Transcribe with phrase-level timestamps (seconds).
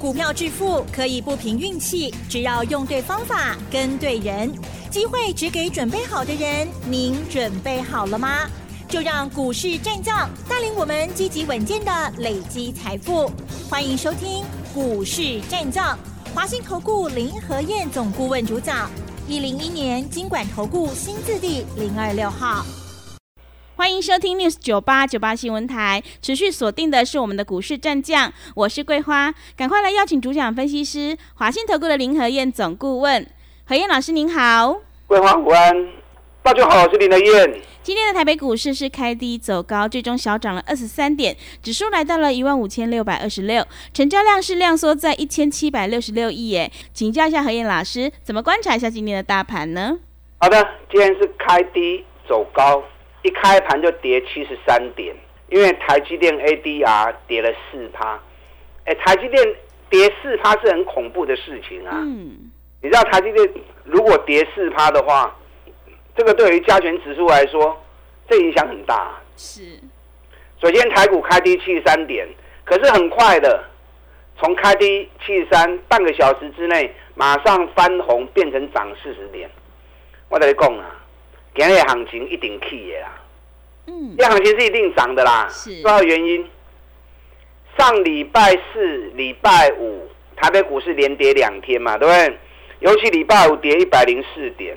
[0.00, 4.50] 股票致富可以不凭运气，只要用对方法、跟对人，
[4.88, 6.66] 机会只给准备好的人。
[6.88, 8.48] 您准备好了吗？
[8.88, 13.30] 就让股市战将带领我们积极稳健的累积财富。
[13.68, 15.98] 欢迎收听股市战将，
[16.34, 18.90] 华信投顾林和燕总顾问主讲。
[19.28, 22.64] 一零一年经管投顾新字第零二六号。
[23.80, 33.26] 欢迎收听 News 九八九八新闻台，持续锁定的是我们的股市战将，我是桂花，赶快来邀请主讲分析师华信投顾的林和燕总顾问，
[33.64, 35.88] 何燕老师您好，桂花午安，
[36.42, 37.62] 大家好，我是林和燕。
[37.82, 49.98] 今天的台北股市是开低走高，最终小涨了二十三点，指数来到了一万五千六百二十六，成交量是量缩在一千七百六十六亿耶，请教一下何燕老师，怎么观察一下今天的大盘呢？
[50.36, 52.82] 好的，今天是开低走高。
[53.22, 55.14] 一开盘就跌七十三点，
[55.48, 58.18] 因为台积电 ADR 跌了四趴，
[58.86, 59.54] 哎，台积电
[59.90, 61.92] 跌四趴是很恐怖的事情啊。
[61.94, 62.50] 嗯，
[62.80, 63.50] 你知道台积电
[63.84, 65.36] 如果跌四趴的话，
[66.16, 67.78] 这个对于加权指数来说，
[68.28, 69.20] 这影响很大。
[69.36, 69.78] 是，
[70.62, 72.26] 首先台股开低七十三点，
[72.64, 73.62] 可是很快的，
[74.38, 79.50] 从开低七十三，半个小时之内马上翻红，变成涨四十点。
[80.30, 80.96] 我跟你讲啊。
[81.52, 83.19] 今日行情一定起的啦，
[83.86, 85.48] 嗯，这行情是一定涨的啦。
[85.50, 86.48] 是，主要原因，
[87.78, 92.38] 上礼拜四、礼拜五台北股市连跌两天嘛，对不对？
[92.80, 94.76] 尤其礼拜五跌一百零四点，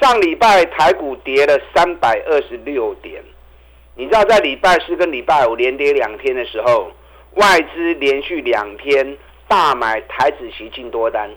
[0.00, 3.22] 上礼拜台股跌了三百二十六点。
[3.94, 6.90] 你知道在礼拜四跟礼拜五连跌两天的时候，
[7.34, 11.30] 外资连续两天大买台子期进多单，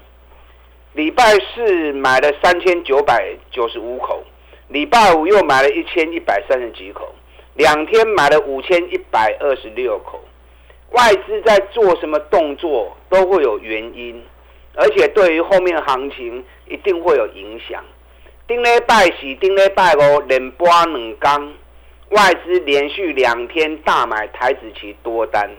[0.93, 4.23] 礼拜四买了三千九百九十五口。
[4.71, 7.13] 礼拜五又买了一千一百三十几口，
[7.55, 10.17] 两天买了五千一百二十六口。
[10.91, 14.23] 外资在做什么动作都会有原因，
[14.75, 17.83] 而且对于后面行情一定会有影响。
[18.47, 21.53] 丁咧拜喜，丁咧拜五连波两刚，
[22.11, 25.49] 外资连续两天大买台子期多单，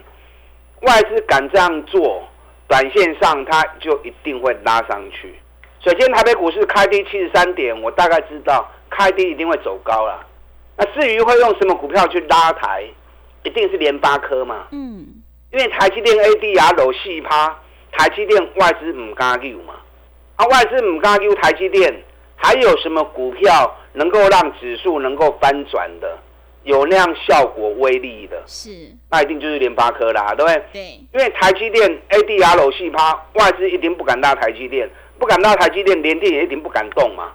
[0.81, 2.27] 外资敢这样做，
[2.67, 5.35] 短线上它就一定会拉上去。
[5.85, 8.67] 首先，台北股市开低七十三点，我大概知道。
[8.95, 10.25] 开低一定会走高了，
[10.77, 12.85] 那至于会用什么股票去拉抬，
[13.43, 14.67] 一定是联发科嘛。
[14.71, 15.07] 嗯，
[15.51, 17.59] 因为台积电 ADR 搂细趴，
[17.93, 19.75] 台积电外资唔敢丢嘛。
[20.37, 21.95] 啊，外资唔敢丢台积电，
[22.37, 26.19] 还有什么股票能够让指数能够翻转的，
[26.65, 28.43] 有那样效果威力的？
[28.47, 28.71] 是，
[29.11, 30.63] 那一定就是联发科啦，对不对？
[30.73, 30.83] 对。
[31.13, 34.89] 因为台积电 ADR 搂细趴，外资一定不敢拉台积电，
[35.19, 37.33] 不敢拉台积电，联电也一定不敢动嘛。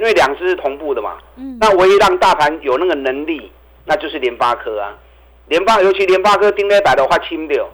[0.00, 3.52] 因为两只是同步的嘛，嗯那唯一让大盘有那个能力，
[3.84, 4.96] 那就是联发科啊。
[5.48, 7.68] 联发尤其联发科盯在摆的话轻掉，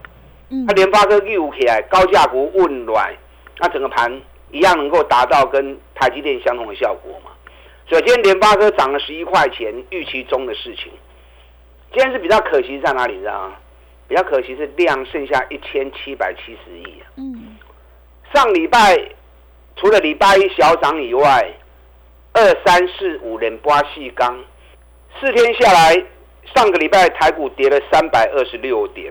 [0.66, 3.14] 它联发科一五起来高价股温暖，
[3.60, 4.20] 那整个盘
[4.50, 7.30] 一样能够达到跟台积电相同的效果嘛。
[7.88, 10.90] 所以今天联发科涨了十一块钱，预期中的事情。
[11.92, 13.20] 今天是比较可惜在哪里？
[13.20, 13.54] 知道吗？
[14.08, 17.06] 比较可惜是量剩下一千七百七十亿啊。
[17.18, 17.56] 嗯。
[18.34, 18.98] 上礼拜
[19.76, 21.48] 除了礼拜一小涨以外。
[22.36, 24.38] 二三四五连八细钢，
[25.18, 26.04] 四天下来，
[26.54, 29.10] 上个礼拜台股跌了三百二十六点，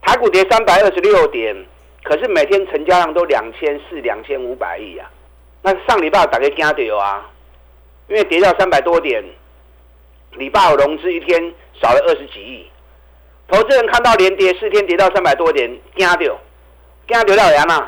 [0.00, 1.54] 台股跌三百二十六点，
[2.02, 5.06] 可是每天成交量都两千四、两千五百亿啊。
[5.60, 7.30] 那上礼拜打给惊掉啊，
[8.08, 9.22] 因为跌到三百多点，
[10.30, 12.66] 礼拜五融资一天少了二十几亿，
[13.48, 16.40] 投资人看到连跌四天跌到三百多点，惊掉，
[17.06, 17.86] 惊掉了人嘛，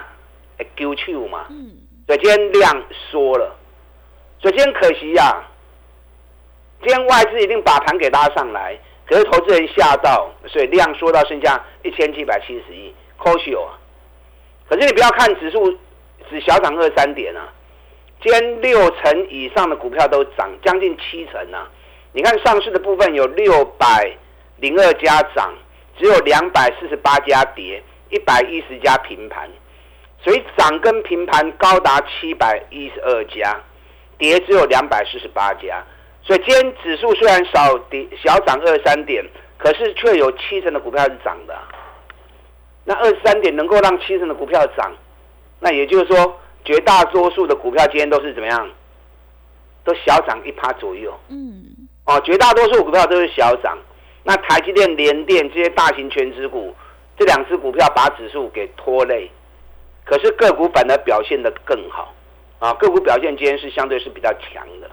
[0.58, 1.46] 会揪手嘛，
[2.06, 3.54] 所以今天量缩了。
[4.40, 5.42] 首先可惜呀，
[6.80, 13.68] 今天外资一定把盘给拉上来，可是投资人吓到，所以量缩到剩下一千七百七十亿，可惜哦。
[14.68, 15.76] 可是你不要看指数
[16.30, 17.48] 只小涨二三点啊，
[18.22, 21.68] 今天六成以上的股票都涨，将近七成啊。
[22.12, 24.08] 你看上市的部分有六百
[24.58, 25.52] 零二家涨，
[25.98, 29.50] 只有两百四十八家跌，一百一十家平盘，
[30.22, 33.60] 所以涨跟平盘高达七百一十二家。
[34.18, 35.82] 跌只有两百四十八家，
[36.22, 39.24] 所以今天指数虽然少跌小涨二三点，
[39.56, 41.56] 可是却有七成的股票是涨的。
[42.84, 44.92] 那二十三点能够让七成的股票涨，
[45.60, 48.68] 那也就是说绝大多数的股票今天都是怎么样？
[49.84, 51.18] 都小涨一趴左右。
[51.28, 51.64] 嗯。
[52.04, 53.78] 哦，绝大多数股票都是小涨。
[54.24, 56.74] 那台积电、联电这些大型全指股，
[57.18, 59.30] 这两只股票把指数给拖累，
[60.04, 62.12] 可是个股反而表现得更好。
[62.58, 64.90] 啊，个股表现今天是相对是比较强的。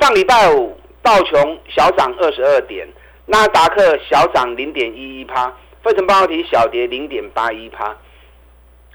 [0.00, 2.86] 上礼拜五道琼小涨二十二点，
[3.26, 5.52] 纳达克小涨零点一一趴，
[5.82, 7.96] 费城半导体小跌零点八一趴。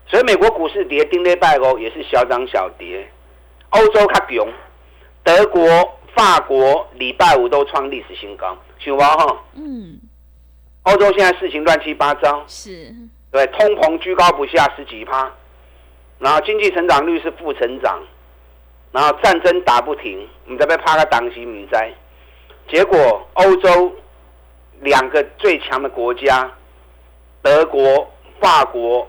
[0.07, 3.07] 所以美国股市跌，丁内拜欧也是小涨小跌。
[3.69, 4.47] 欧洲较强，
[5.23, 5.61] 德国、
[6.15, 9.43] 法国礼拜五都创历史新高，想吧哈。
[9.55, 9.99] 嗯。
[10.83, 12.91] 欧洲现在事情乱七八糟，是。
[13.31, 15.31] 对，通膨居高不下十几趴，
[16.19, 17.99] 然后经济成长率是负成长，
[18.91, 21.91] 然后战争打不停，你在被怕个党旗你在。
[22.67, 23.95] 结果欧洲
[24.81, 26.51] 两个最强的国家，
[27.41, 28.07] 德国、
[28.39, 29.07] 法国，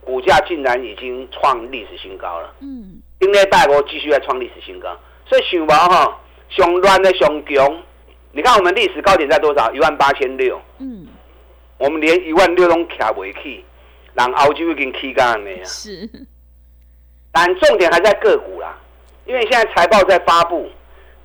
[0.00, 2.54] 股价竟然已经创历史新高了。
[2.60, 3.00] 嗯。
[3.18, 4.96] 今天大国继续在创历史新高，
[5.26, 6.20] 所以想吧哈，
[6.50, 7.82] 上乱的上强，
[8.32, 9.72] 你看我们历史高点在多少？
[9.72, 10.60] 一万八千六。
[10.78, 11.06] 嗯。
[11.78, 13.64] 我们连一万六都卡不起，
[14.14, 15.64] 让澳洲已经起干了呀。
[15.64, 16.08] 是。
[17.32, 18.76] 但重点还在个股啦，
[19.24, 20.68] 因为现在财报在发布，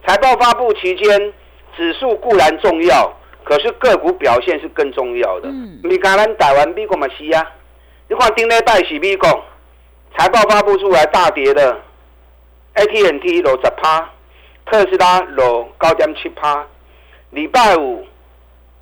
[0.06, 1.34] 财报发布期间，
[1.76, 3.12] 指数固然重要，
[3.44, 5.50] 可是个股表现是更重要的。
[5.50, 5.80] 嗯。
[5.84, 7.52] 你看咱台湾美国嘛是啊，
[8.08, 9.28] 你看顶礼拜是美国
[10.18, 11.80] 财报发布出来大跌的。
[12.76, 14.10] AT&T 落十趴，
[14.66, 16.68] 特斯拉落高点七趴。
[17.30, 18.06] 礼拜五，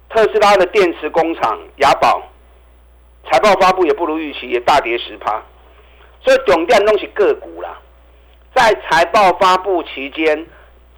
[0.10, 2.24] 特斯拉的电池工厂雅宝
[3.30, 5.44] 财报发布也不如预期，也大跌十趴。
[6.24, 7.78] 所以重点东西个股啦，
[8.56, 10.46] 在财报发布期间，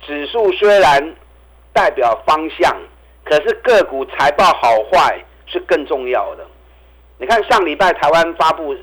[0.06, 1.16] 指数虽然
[1.74, 2.76] 代表方向，
[3.24, 6.46] 可是个股财报好坏是更重要的。
[7.18, 8.76] 你看上礼拜台湾发布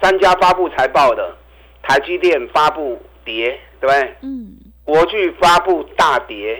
[0.00, 1.34] 三家发布财报的，
[1.82, 3.00] 台积电发布。
[3.22, 4.14] 跌对不对？
[4.22, 4.56] 嗯。
[4.82, 6.58] 国巨发布大跌，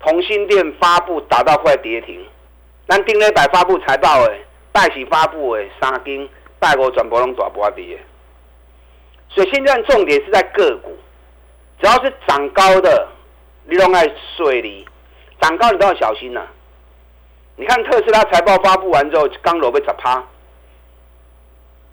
[0.00, 2.18] 同心店发布打到快跌停。
[2.88, 4.42] 咱丁磊百发布财报诶，
[4.72, 6.26] 拜喜发布诶，三金
[6.58, 7.98] 拜五转播拢大波跌。
[9.30, 10.96] 所以现在重点是在个股，
[11.80, 13.08] 只要是涨高的，
[13.64, 14.04] 你都爱
[14.36, 14.86] 水里
[15.40, 16.46] 涨高你都要小心呐。
[17.56, 20.24] 你看特斯拉财报发布完之后，刚落被砸趴。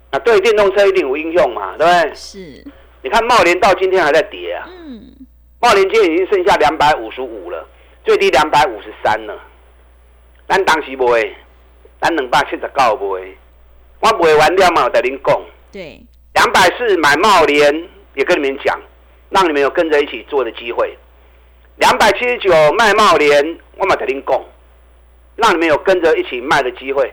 [0.10, 2.16] 啊，对电动车一定有应用嘛，对不对？
[2.16, 2.66] 是。
[3.02, 4.68] 你看茂联到今天还在跌啊！
[4.68, 5.14] 嗯，
[5.60, 7.68] 茂联今天已经剩下两百五十五了，
[8.04, 9.38] 最低两百五十三了。
[10.48, 11.36] 咱当时买，
[12.02, 13.38] 咱两百七十九买，
[14.00, 15.42] 我买完了嘛，我跟您讲。
[15.72, 16.02] 对，
[16.38, 18.80] 两百四买茂联，也跟你们讲，
[19.32, 20.96] 让你们有跟着一起做的机会。
[21.78, 24.40] 两百七十九卖茂联，我嘛跟您讲，
[25.36, 27.12] 让你们有跟着一起卖的机会。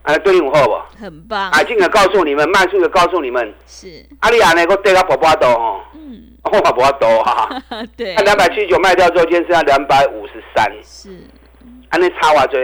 [0.00, 0.80] 哎，对应好不？
[0.98, 1.50] 很棒。
[1.52, 3.54] 买进的告诉你们，卖出的告诉你们。
[3.66, 4.02] 是。
[4.20, 4.64] 阿里亚呢？
[4.70, 5.82] 我跌到波波多哦。
[5.92, 6.32] 嗯。
[6.44, 7.50] 我波波多哈。
[7.98, 8.14] 对。
[8.14, 10.72] 那两百七十九卖掉之后，今天剩下两百五十三。
[10.82, 11.10] 是。
[11.90, 12.58] 安尼差偌多？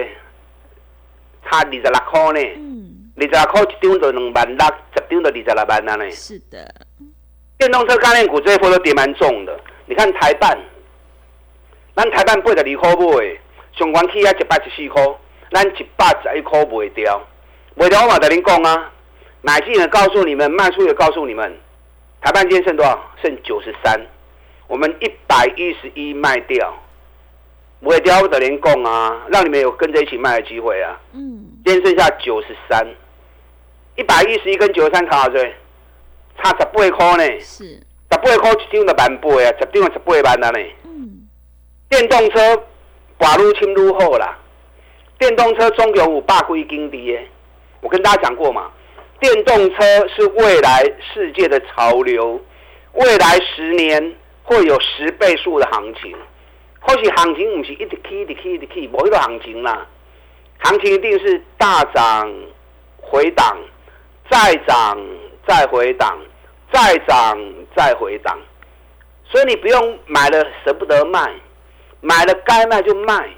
[1.45, 2.41] 差二十六块呢。
[2.57, 2.74] 嗯。
[3.17, 6.11] 二十六块一张就两万六，十张就二十六万了呢。
[6.11, 6.75] 是的。
[7.57, 9.59] 电动车概念股这一波都跌蛮重的。
[9.87, 10.59] 你看台办，
[11.95, 13.39] 咱台办八十二块买，
[13.79, 15.03] 上关起啊一百十四块。
[15.53, 17.23] 咱一百十一块卖掉，
[17.77, 18.91] 卖掉我嘛，跟您讲啊，
[19.41, 21.57] 买进的告诉你们，卖出也告诉你们，
[22.21, 22.99] 台半今天剩多少？
[23.23, 24.01] 剩九十三，
[24.67, 26.75] 我们一百一十一卖掉，
[27.79, 30.99] 卖掉我跟您讲啊，让你们有跟着一起卖的机会啊。
[31.13, 31.47] 嗯。
[31.65, 32.85] 今天剩下九十三，
[33.97, 35.47] 一百一十一跟九十三差多少？
[36.43, 37.41] 差十八块呢。
[37.41, 37.65] 是。
[37.65, 40.59] 十八块一张就万八啊，十张十八万啊呢。
[40.85, 41.29] 嗯。
[41.89, 42.63] 电动车，
[43.19, 44.39] 寡入轻路好啦。
[45.17, 47.25] 电动车中有五霸归金跌，
[47.81, 48.69] 我跟大家讲过嘛，
[49.21, 50.83] 电动车是未来
[51.15, 52.45] 世界的潮流，
[52.95, 56.13] 未来十年会有十倍数的行情，
[56.81, 59.87] 或许行情不是一直起一直起一直起，某一个行情啦，
[60.59, 62.35] 行情一定是大涨
[63.01, 63.57] 回档，
[64.31, 64.99] 再涨
[65.47, 66.19] 再回档，
[66.73, 67.39] 再涨
[67.77, 68.39] 再回档，
[69.25, 71.33] 所以你不用买了舍不得卖，
[72.01, 73.29] 买了该卖就卖。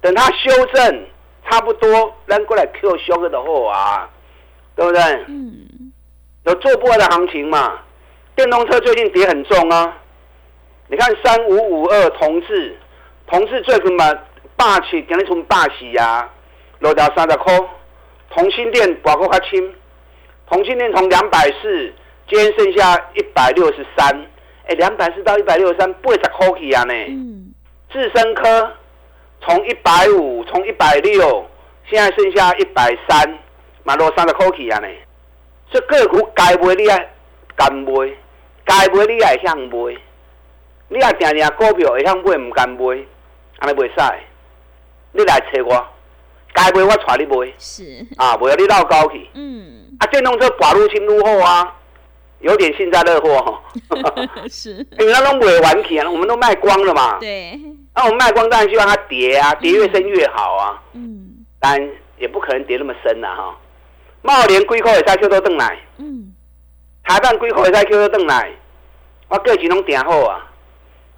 [0.00, 1.06] 等它修正
[1.48, 4.08] 差不多，扔过来 Q 修个的货啊，
[4.74, 5.02] 对不对？
[5.28, 5.92] 嗯。
[6.44, 7.78] 有做不完的行情嘛？
[8.34, 9.98] 电动车最近跌很重啊。
[10.88, 12.78] 你看三五五二同志，
[13.26, 14.10] 同志最近嘛
[14.56, 16.26] 霸气，今日从霸气呀，
[16.78, 17.54] 落到三十块。
[18.30, 19.74] 同心店寡个较轻，
[20.46, 21.92] 同心店从两百四，
[22.28, 24.26] 今天剩下一百六十三。
[24.66, 26.94] 哎，两百四到一百六十三，八十块起啊呢。
[27.08, 27.52] 嗯。
[27.90, 28.72] 智深科。
[29.42, 31.46] 从一百五，从一百六，
[31.88, 33.38] 现在剩下一百三，
[33.84, 34.88] 马落三十块起啊呢。
[35.72, 37.08] 这个股该买你爱
[37.56, 37.90] 敢买，
[38.64, 39.96] 该买你爱向买。
[40.88, 42.84] 你也定定股票会向买，唔敢买，
[43.60, 44.14] 安尼袂使。
[45.12, 45.88] 你来找我，
[46.52, 47.52] 该买我带你买。
[47.58, 49.28] 是啊，不要你闹高去。
[49.34, 49.96] 嗯。
[49.98, 51.74] 啊，电动车寡路轻路好啊，
[52.40, 53.60] 有点幸灾乐祸哈。
[54.50, 54.74] 是。
[54.98, 57.18] 因为那拢卖完去啊，我们都卖光了嘛。
[57.20, 57.58] 对。
[57.94, 60.82] 那我们卖光当然希望它跌啊，跌越深越好啊。
[60.94, 61.44] 嗯。
[61.58, 61.78] 但
[62.18, 63.56] 也不可能跌那么深了哈。
[64.22, 65.78] 茂联几块会使 Q 到转来？
[65.98, 66.34] 嗯。
[67.04, 68.50] 台办几块会使 Q 到转来？
[69.28, 70.46] 我价钱拢定好啊。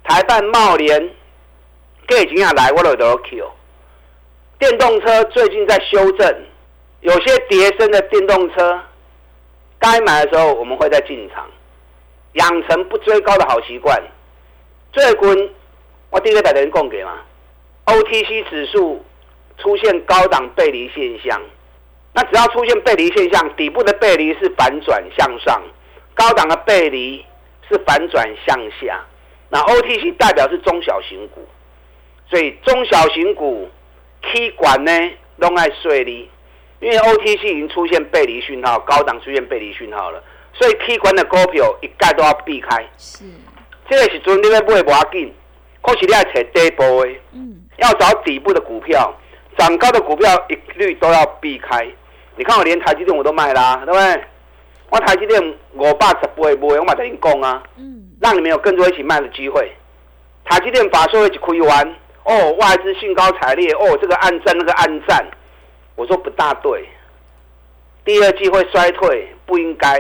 [0.05, 1.01] 台办茂联
[2.09, 3.51] 价钱也来，我就都 Q。
[4.63, 6.45] 电动车最近在修正，
[7.01, 8.81] 有些叠升的电动车，
[9.81, 11.51] 该买的时候我们会再进场，
[12.35, 14.01] 养成不追高的好习惯。
[14.93, 15.51] 最近
[16.11, 17.19] 我第一个大人供给嘛
[17.87, 19.05] ，OTC 指数
[19.59, 21.43] 出现高档背离现象，
[22.15, 25.61] 那只要出现背离现象，底部的背离是反转向上，
[26.15, 27.27] 高档的背离
[27.69, 29.05] 是反转向下。
[29.49, 31.45] 那 OTC 代表是中小型股，
[32.31, 33.69] 所以中小型股
[34.23, 34.93] K 管呢
[35.39, 36.31] 都爱碎离，
[36.81, 42.85] 因为 OTC 已经出现背离讯号，高档出现背离讯号了，所以 K 管的股票一概都要避开。
[42.97, 43.25] 是。
[43.91, 45.35] 这个时阵你要买无要紧，
[45.83, 49.13] 可是你要找底部的，嗯，要找底部的股票，
[49.59, 51.87] 涨高的股票一律都要避开。
[52.37, 54.25] 你看我连台积电我都卖啦，对不对？
[54.89, 55.43] 我台积电
[55.75, 59.71] 五百十八卖，我嘛在你讲啊，嗯，让你们有更多一起卖的机会。
[60.45, 65.27] 台积电把所有一亏完，哦，外资兴高采烈，哦，这个暗战那个暗战，
[65.97, 66.89] 我说不大对，
[68.05, 69.99] 第二季会衰退，不应该。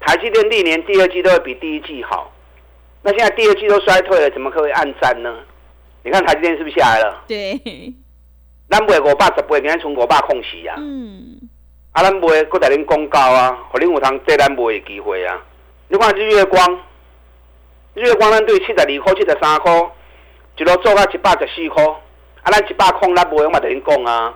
[0.00, 2.32] 台积电历年第二季都会比第一季好。
[3.02, 5.38] 那现在第二季都衰退了，怎么可以暗战呢？
[6.02, 7.22] 你看台积电是不是下来了？
[7.26, 7.60] 对。
[8.70, 10.76] 咱卖五百十八，今天从五百空起啊。
[10.78, 11.40] 嗯。
[11.92, 15.42] 啊，咱卖搁在恁公告啊，互恁有通借咱卖的机会啊。
[15.88, 16.80] 你看日月光，
[17.94, 19.72] 日月光咱对七十二块、七十三块，
[20.56, 21.84] 一路做到一百十四块。
[22.42, 24.34] 啊，咱一百空咱卖，我嘛在恁讲啊。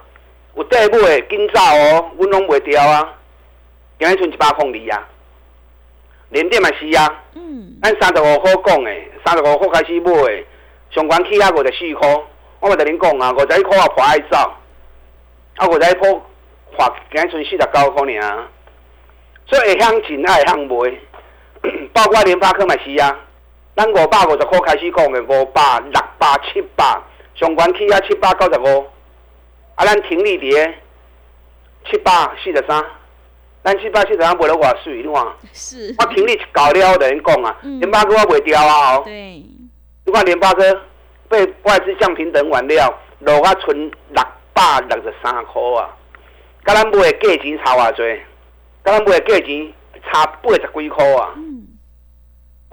[0.56, 3.14] 有底买紧走哦，阮拢卖掉啊。
[3.98, 5.08] 今日剩一百空二啊。
[6.30, 8.90] 连电嘛是啊，嗯，咱三十五块讲的，
[9.24, 10.44] 三十五块开始买的，
[10.90, 12.08] 上关起啊五十四块，
[12.60, 14.36] 我咪同恁讲啊，五十一块啊破爱走，
[15.56, 16.10] 啊五十一块
[16.76, 18.48] 花，今剩四十九块尔，
[19.46, 20.74] 所以会向进爱向卖，
[21.94, 23.16] 包括联发科嘛是啊，
[23.76, 26.96] 咱五百五十块开始讲的，五百、六百、七百，
[27.34, 28.86] 上关起啊七百九十五，
[29.74, 30.72] 啊咱停利伫
[31.90, 32.12] 七百
[32.42, 32.84] 四十三。
[33.64, 35.02] 咱七百四十三卖了偌水？
[35.02, 39.02] 你看，是，我停利搞了的人讲啊，联发科我卖掉啊哦！
[39.04, 39.42] 对，
[40.04, 40.82] 你看联发科
[41.30, 43.74] 被外资降平等完了，落啊剩
[44.10, 45.96] 六百六十三块啊！
[46.66, 48.20] 甲咱卖的价钱差偌济？
[48.84, 49.72] 甲咱卖的价钱
[50.04, 51.34] 差八十几块啊！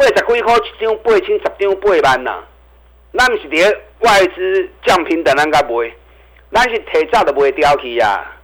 [0.02, 2.44] 八十几块一张八千，十张八万呐！
[3.14, 5.92] 咱毋是伫外资降平等咱甲卖，
[6.52, 8.36] 咱是提早就卖掉去啊！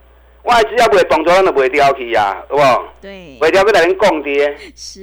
[0.44, 2.84] 外资要卖动作，咱就卖掉去啊，有无？
[3.02, 3.38] 对。
[3.42, 4.58] 卖掉要来恁讲的。
[4.76, 5.02] 是。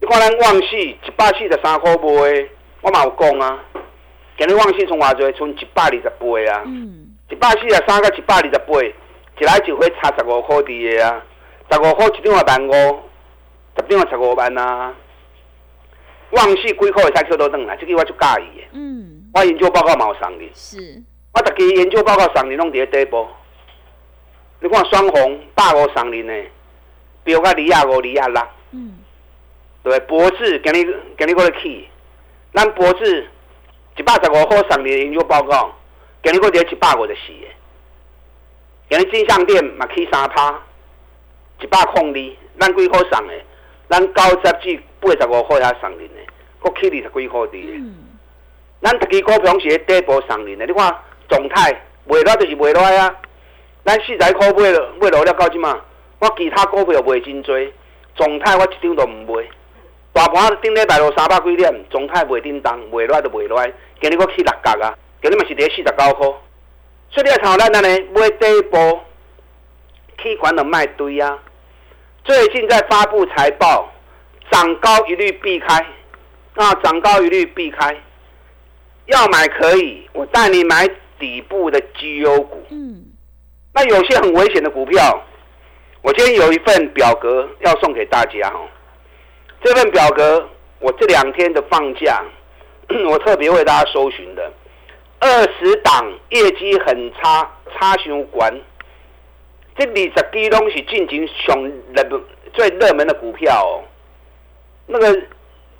[0.00, 2.48] 你看咱旺市一百四十三块卖，
[2.82, 3.58] 我嘛有讲啊。
[4.38, 6.62] 今日旺市从偌济，剩一百二十八啊。
[6.66, 7.16] 嗯。
[7.30, 11.20] 一百四十三到一百二十八，一来一回差十五块伫的啊。
[11.68, 13.00] 十五块一张也万五，
[13.76, 14.94] 十张也十五万啊。
[16.30, 18.66] 旺市几块会使扣到转来，这个我就介意的。
[18.72, 19.30] 嗯。
[19.34, 20.50] 我研究报告嘛有送你。
[20.54, 21.02] 是。
[21.32, 23.26] 我逐期研究报告送你，拢伫咧底部。
[24.62, 26.32] 你看双红百五上年呢，
[27.24, 28.98] 标到二廿五、二廿六，嗯，
[29.82, 31.88] 对，博智今日今日过来去，
[32.52, 33.26] 咱博智
[33.96, 35.74] 一百十五号上年研究报告，
[36.22, 37.46] 今日过来一百五十四个，
[38.90, 40.62] 今日金项店嘛起三趴，
[41.62, 43.32] 一百空二，咱几块上的，
[43.90, 46.20] 咱九十至八十五块遐上年的，
[46.60, 47.94] 国起二十几块的，嗯，
[48.80, 50.96] 咱特支股票是喺底部上年的，你看
[51.28, 51.72] 状态
[52.06, 53.16] 卖落就是卖落啊。
[53.84, 55.80] 咱四十块买了，买落了到即嘛？
[56.20, 57.56] 我其他股票卖真多，
[58.14, 59.44] 状态我一张都毋卖。
[60.12, 63.66] 大盘顶礼拜落三百几点，状态卖叮当，卖落就卖落。
[64.00, 66.26] 今日我去六角啊，今日嘛是伫四十九块。
[67.10, 69.04] 所以你看咱安尼买第一波，
[70.18, 71.38] 去管的卖堆啊。
[72.24, 73.90] 最近在发布财报，
[74.50, 75.86] 涨高一律避开。
[76.54, 77.96] 啊，涨高一律避开。
[79.06, 82.64] 要买可以，我带你买底部的绩优股。
[82.70, 83.06] 嗯。
[83.72, 85.22] 那有些很危险的股票，
[86.02, 88.68] 我今天有一份表格要送给大家哦。
[89.62, 90.48] 这份表格
[90.80, 92.22] 我这两天的放假，
[93.08, 94.52] 我特别为大家搜寻的
[95.20, 98.52] 二十档业绩很差、差相关，
[99.76, 101.62] 这二十基东西进行上
[101.94, 102.20] 热
[102.52, 103.82] 最热门的股票哦。
[104.86, 105.22] 那个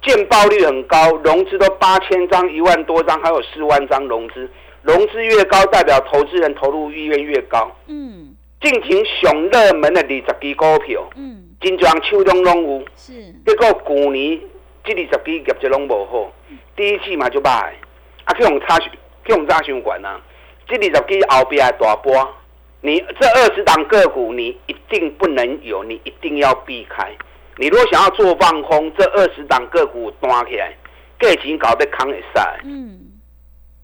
[0.03, 4.49] 见报率很高，融资都八千张、一万多张，还有四万张融资。
[4.83, 7.71] 融资越高，代表投资人投入意愿越高。
[7.87, 12.85] 嗯，进行上热门的二十支股票，嗯，真常手中拢有。
[12.97, 13.13] 是，
[13.45, 14.41] 结果去年
[14.83, 16.33] 这二十支业绩拢无好，
[16.75, 17.73] 第一季嘛就歹，
[18.25, 18.91] 啊去用差去
[19.27, 20.19] 用差相管啊。
[20.67, 22.15] 这二十支后边大波，
[22.83, 27.11] 你这二十档个股，你一定不能有，你一定要避开。
[27.57, 30.75] 你如果想要做放空，这二十档个股端起来，
[31.21, 32.59] 价钱搞被扛一晒。
[32.65, 32.99] 嗯，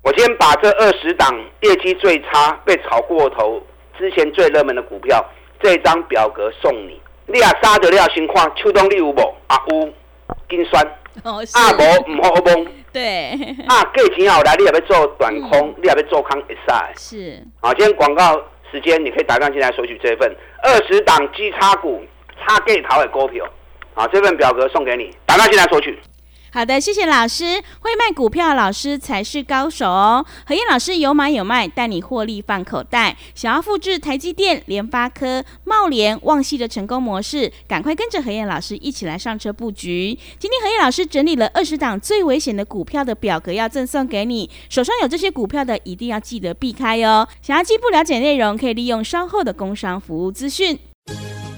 [0.03, 3.63] 我先把这二十档业绩最差、被炒过头、
[3.99, 5.23] 之前最热门的股票，
[5.61, 6.99] 这张表格送你。
[7.27, 9.35] 你啊，杀着你啊，先看秋冬你有无？
[9.49, 9.93] 啊有，
[10.49, 10.83] 金酸。
[11.25, 12.67] 哦，啊无唔好蒙。
[12.93, 13.31] 对。
[13.67, 16.93] 啊，价钱好来，你也要做短空，你也要做空一晒。
[16.97, 17.43] 是。
[17.61, 22.05] 啊，今天广告时间，你可以打电进来索取这份二十档基差股
[22.39, 23.47] 差价淘的股票。
[23.95, 25.99] 啊，这份表格送给你，打断进来索取。
[26.57, 27.63] 好的，谢谢老师。
[27.81, 30.25] 会卖股票的老师才是高手哦。
[30.47, 33.15] 何燕老师有买有卖，带你获利放口袋。
[33.35, 40.19] 想要复制台积电、联发科、茂联、旺系的成功模式，赶快跟着何燕老师一起来上车布局。
[40.39, 44.49] 今天何燕老师整理了二十档最危险的股票的表格，要赠送给你。
[44.71, 47.29] 手上有这些股票的，一定要记得避开哦。
[47.43, 50.79] 想要进一步了解内容，可以利用稍后的工商服务资讯。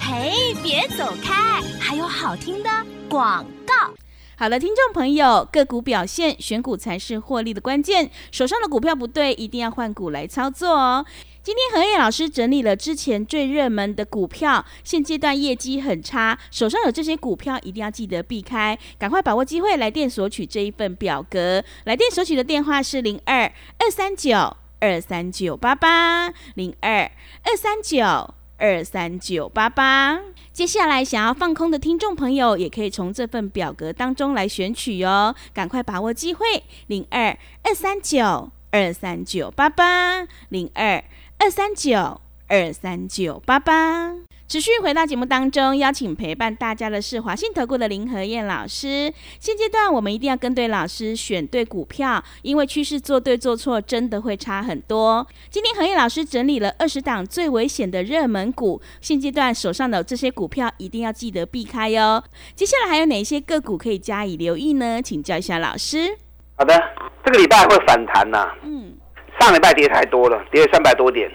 [0.00, 1.62] 嘿，别走开！
[1.78, 2.70] 还有好听的
[3.08, 3.94] 广告。
[4.40, 8.08] 好了，听众朋友，个股表现，选股才是获利的关键。
[8.30, 11.04] 手上的股票不对，一定要换股来操作哦。
[11.42, 21.64] 今天何燕老师整理了之前最热门的股票，现阶段业绩很差，手上有这些股票，一定要记得避开，赶快把握机会来电索取这一份表格。
[21.82, 27.10] 来电索取的电话是零二二三九二三九八八零二
[27.42, 28.37] 二三九。
[28.58, 30.20] 二三九八八，
[30.52, 41.04] 接下来想要放空的听众朋友，也可以从这份表格当中来选取哦，赶快把握机会，零二二三九二三九八八，零二
[41.38, 44.16] 二三九二三九八八。
[44.48, 49.12] 持续回到节目当中，邀请陪伴大家的是华信投顾的林和燕老师。
[49.38, 55.26] 现阶段我们一定要跟对老师，选对股票，因为趋势做对做错真的会差很多。
[55.50, 62.24] 今天何燕老师整理了二十档最危险的热门股，现阶段手上的这些股票一定要记得避开哟。
[62.54, 65.02] 接下来还有哪些个股可以加以留意呢？
[65.02, 66.16] 请教一下老师。
[66.56, 66.74] 好的，
[67.22, 68.50] 这个礼拜会反弹呐。
[68.62, 68.96] 嗯，
[69.38, 71.30] 上礼拜跌太多了，跌了三百多点，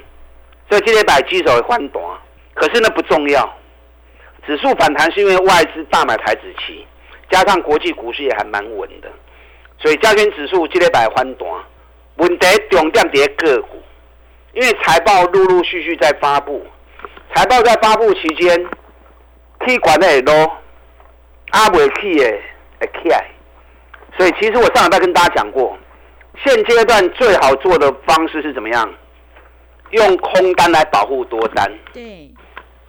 [0.67, 2.04] 所以今天把基手换短。
[2.54, 3.58] 可是那不重要，
[4.46, 6.86] 指数反弹是因为外资大买台子期，
[7.30, 9.10] 加上国际股市也还蛮稳的，
[9.80, 11.52] 所以加权指数今天摆翻短，
[12.18, 13.82] 问题重点跌个股，
[14.54, 16.66] 因为财报陆陆续续在发布，
[17.34, 18.66] 财报在发布期间，
[19.66, 20.58] 气管的落，
[21.52, 22.39] 阿未起的
[22.80, 23.26] 会起来，
[24.18, 25.76] 所以其实我上礼拜跟大家讲过，
[26.46, 28.94] 现阶段最好做的方式是怎么样？
[29.92, 31.72] 用空单来保护多单。
[31.94, 32.32] 对。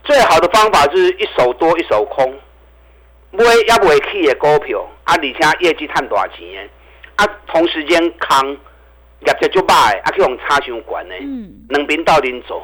[0.05, 2.33] 最好的方法就是一手多一手空，
[3.31, 6.71] 买也不会起的股票，啊，而且业绩赚大钱的，
[7.17, 8.51] 啊，同时间空
[9.21, 12.63] 业绩就歹，啊，去用差伤管的，嗯，两边倒领走，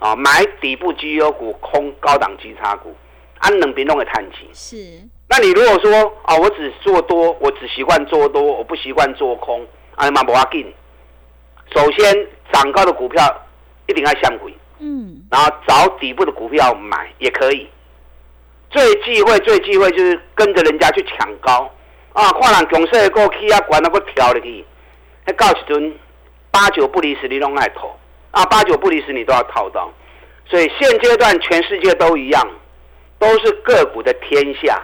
[0.00, 2.96] 啊，买底部绩优股，空高档基差股，
[3.38, 4.48] 啊，两边拢会赚钱。
[4.52, 4.76] 是。
[5.28, 10.72] 那你如果说啊，我只做多，我只习惯做多，我不习惯做空，啊，嘛无要紧。
[11.74, 13.22] 首先，涨高的股票
[13.86, 14.54] 一定要相轨。
[14.84, 17.68] 嗯，然后找底部的股票买也可以。
[18.68, 21.70] 最忌讳、最忌讳就是跟着人家去抢高
[22.14, 22.32] 啊！
[22.40, 24.64] 看人强势过去啊，管那个跳入去，
[25.24, 25.94] 那到时阵
[26.50, 27.94] 八九不离十，你拢爱投
[28.32, 28.44] 啊！
[28.46, 29.88] 八九不离十，你都要套到。
[30.46, 32.48] 所以现阶段全世界都一样，
[33.18, 34.82] 都是个股的天下。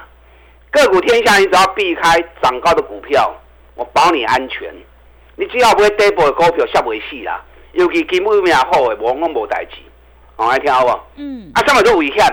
[0.71, 3.35] 个股天下，你只要避开涨高的股票，
[3.75, 4.73] 我保你安全。
[5.35, 7.43] 你只要不会跌波的股票，下不会死啦。
[7.73, 9.77] 尤其基本面好的，往往无代志。
[10.39, 11.01] 好爱听好不？
[11.17, 11.51] 嗯。
[11.53, 12.25] 啊，什么都危险，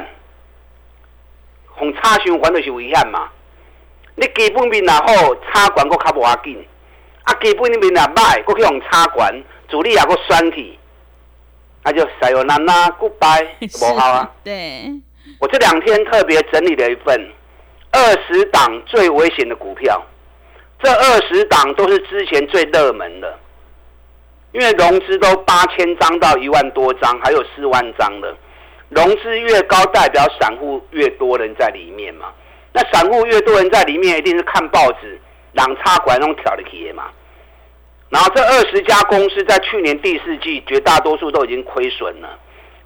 [1.78, 3.28] 从差循环就是危险嘛。
[4.16, 6.66] 你基本面若好，差管阁较无要紧。
[7.24, 9.34] 啊，基本面若歹，阁去用差管，
[9.68, 10.78] 主力也阁酸起，
[11.84, 13.48] 那就塞有难啦，goodbye，
[13.82, 14.32] 无好啊。
[14.44, 14.92] 对。
[15.40, 17.30] 我这两天特别整理了一份
[17.92, 20.00] 二十档最危险的股票，
[20.80, 23.40] 这二十档都是之前最热门的。
[24.56, 28.34] 因为融资都八千张到一万多张，还有四万张的，
[28.88, 32.28] 融资越高，代表散户越多人在里面嘛。
[32.72, 35.20] 那散户越多人在里面，一定是看报纸、
[35.52, 37.04] 朗插管那种挑的铁嘛。
[38.08, 42.40] 然后这二十家公司在去年第四季，绝大多数都已经亏损了，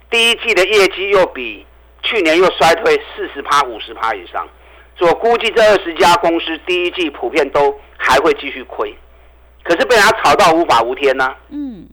[0.10, 1.68] 第一季的业绩又比
[2.02, 4.48] 去年又衰退四十趴、五十趴以上，
[4.98, 8.96] 所以我估计这二十家公司第一季普遍都还会继续亏。
[9.64, 11.34] 可是被人家炒到无法无天呐！
[11.50, 11.88] 嗯，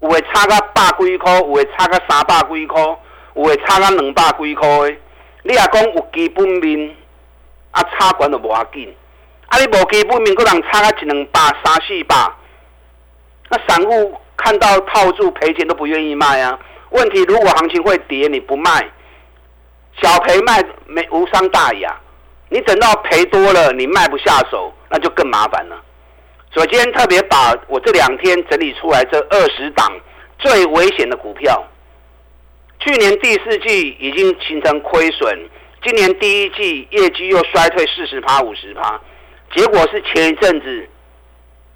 [0.00, 2.80] 有会差个百几块，有会差个三百几块，
[3.34, 4.96] 有会差个两百几块的。
[5.42, 6.94] 你也讲有基本面，
[7.72, 8.94] 啊，差管都无要紧。
[9.48, 12.14] 啊，你无基本面，个人差个一两百、三四百，
[13.48, 16.58] 那散户看到套住赔钱都不愿意卖啊！
[16.90, 18.88] 问题如果行情会跌，你不卖，
[20.00, 21.98] 小赔卖没无伤大雅。
[22.50, 25.76] 你等到赔多了，你卖不下手，那就更麻烦了。
[26.58, 29.88] 所以今天特别把我这两天整理出来这二十档
[30.40, 31.64] 最危险的股票。
[32.80, 35.38] 去年第四季已经形成亏损，
[35.84, 39.00] 今年第一季业绩又衰退四十趴、五十趴，
[39.54, 40.88] 结果是前一阵子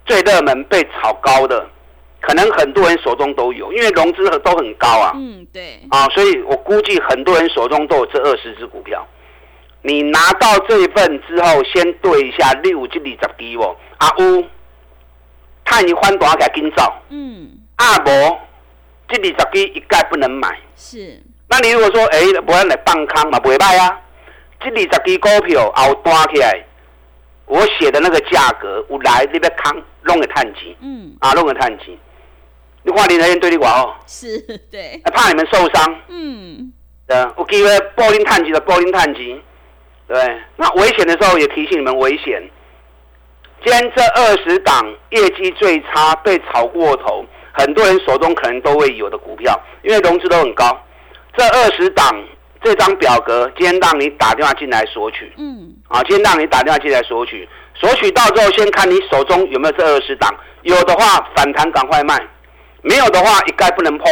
[0.04, 1.64] 最热门被炒高的，
[2.20, 5.12] 可能很多人手中都有，因为融资都很高啊。
[5.14, 5.78] 嗯，对。
[5.90, 9.06] 啊，所以我估计很多人手中都有这二十只股票。
[9.82, 13.76] 你拿到这一份之后，先对一下六至二十支哦。
[13.98, 14.08] 阿
[15.62, 17.02] 乌，看你翻多少给今早。
[17.10, 17.50] 嗯。
[17.76, 18.38] 啊无。
[19.08, 20.58] 这二十支一概不能买。
[20.74, 21.20] 是。
[21.48, 24.00] 那你如果说，哎，不然来放空嘛，不会卖啊。
[24.60, 26.64] 这二十支股票后端起来，
[27.46, 30.74] 我写的那个价格，有来你要空，弄个探钱。
[30.80, 31.14] 嗯。
[31.20, 31.96] 啊，弄个探钱。
[32.84, 33.94] 你看林德燕对你话哦。
[34.06, 34.38] 是，
[34.70, 35.00] 对。
[35.12, 36.00] 怕你们受伤。
[36.08, 36.72] 嗯。
[37.06, 39.40] 对，我机会报林探钱的报林探钱。
[40.08, 40.40] 对。
[40.56, 42.42] 那危险的时候也提醒你们危险。
[43.64, 47.24] 今天这二十档业绩最差，被炒过头。
[47.52, 50.64] 很多人手中可能都会有的股票，因为融资都很高。
[51.36, 52.24] 这二十档
[52.62, 55.32] 这张表格，今天让你打电话进来索取。
[55.36, 55.72] 嗯。
[55.86, 62.18] 啊，今天让你打电话进来索取，索取到之后，先看你手中有没有这二十档，有的话反弹赶快卖，
[62.80, 64.06] 没有的话一概不能碰。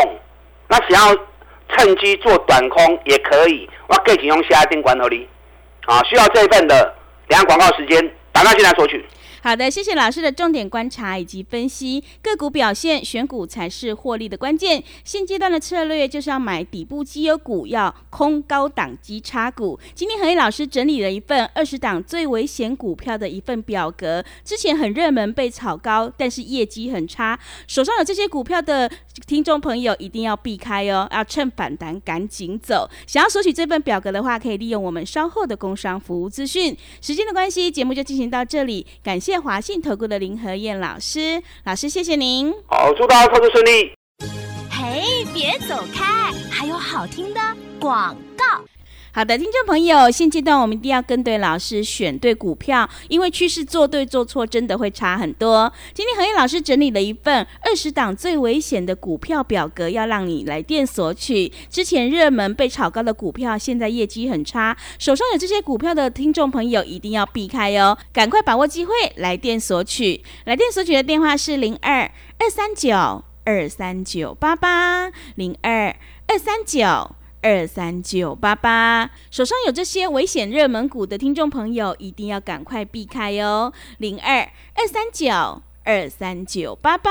[0.68, 1.16] 那想要
[1.74, 5.28] 趁机做短空也可以，我给请用下一定管头里。
[5.86, 6.94] 啊，需要这一份的，
[7.26, 7.98] 等下广告时间
[8.30, 9.04] 打电话进来索取。
[9.42, 14.84] 好的，谢谢老师的重点观察以及分析个股表现，选股才是获利的关键。
[15.02, 19.80] 现阶段的策略就是要买底部绩优股，要空高档基差股。
[19.94, 28.90] 今天何毅老师整理了一份二十档最危险股票的一份表格，之前很热门被炒高，但是业绩很差，手上有这些股票的
[29.26, 32.86] 听众朋友一定要避开哦，要趁反弹赶紧走。
[33.06, 36.76] 想要索取这份表格的话，可以利用我们稍后的工商服务资讯。
[37.00, 39.29] 时间的关系，节目就进行到这里，感谢。
[39.30, 42.52] 谢华信投顾的林和燕老师，老师谢谢您。
[42.66, 43.92] 好，祝大家操作顺利。
[44.68, 47.40] 嘿，别走开，还有好听的
[47.78, 48.44] 广告。
[49.12, 55.72] 好的，听众朋友，现阶段我们一定要跟对老师，选对股票，因为趋势做对做错真的会差很多。
[55.92, 61.50] 今天何燕老师整理了一份二十档最危险的股票表格，要让你来电索取。
[61.68, 70.22] 之前热门被炒高的股票，现在业绩很差，手上有这些股票的听众朋友一定要避开哦，赶快把握机会来电索取。
[70.44, 75.96] 来电索取的电话是零二二三九二三九八八零二
[76.28, 77.16] 二三九。
[77.42, 83.72] 二三九八八，手上有这些危险热门股的听众朋友，一定要赶快避开哦。
[83.98, 84.40] 零二
[84.74, 87.10] 二三九二三九八八。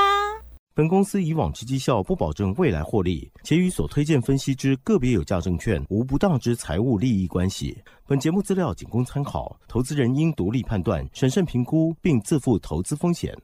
[0.72, 7.76] 本公司以往之绩效不保证未来获利，且与所推荐分析之个别有价证券无不当之财务利益关系。
[8.06, 13.36] 本节目资料仅供参考，投资人应独立判断、审慎评估，并自负投资风险。